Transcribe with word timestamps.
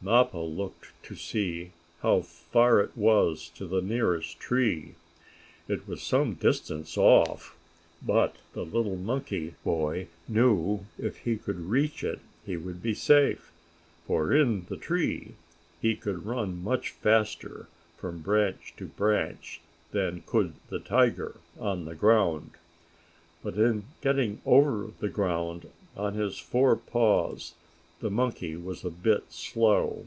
Mappo 0.00 0.46
looked 0.46 0.90
to 1.02 1.16
see 1.16 1.72
how 2.02 2.20
far 2.20 2.78
it 2.78 2.96
was 2.96 3.48
to 3.56 3.66
the 3.66 3.82
nearest 3.82 4.38
tree. 4.38 4.94
It 5.66 5.88
was 5.88 6.04
some 6.04 6.34
distance 6.34 6.96
off, 6.96 7.56
but 8.00 8.36
the 8.52 8.64
little 8.64 8.94
monkey 8.96 9.56
boy 9.64 10.06
knew 10.28 10.86
if 11.00 11.16
he 11.18 11.36
could 11.36 11.58
reach 11.58 12.04
it 12.04 12.20
he 12.46 12.56
would 12.56 12.80
be 12.80 12.94
safe. 12.94 13.50
For, 14.06 14.32
in 14.32 14.66
the 14.68 14.76
tree, 14.76 15.34
he 15.82 15.96
could 15.96 16.24
run 16.24 16.62
much 16.62 16.90
faster, 16.90 17.66
from 17.96 18.20
branch 18.22 18.74
to 18.76 18.86
branch, 18.86 19.60
than 19.90 20.22
could 20.26 20.54
the 20.70 20.78
tiger 20.78 21.38
on 21.58 21.86
the 21.86 21.96
ground. 21.96 22.52
But 23.42 23.54
in 23.56 23.86
getting 24.00 24.40
over 24.46 24.92
the 25.00 25.08
ground 25.08 25.68
on 25.96 26.14
his 26.14 26.38
four 26.38 26.76
paws 26.76 27.54
the 28.00 28.08
monkey 28.08 28.54
was 28.56 28.84
a 28.84 28.90
bit 28.90 29.24
slow. 29.32 30.06